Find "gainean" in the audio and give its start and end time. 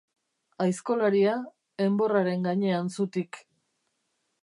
2.51-2.93